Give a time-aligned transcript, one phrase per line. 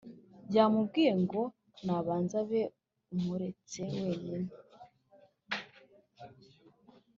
[0.55, 1.41] yamubwiye ngo
[1.85, 2.61] nabanze abe
[3.11, 4.49] amuretse wenyine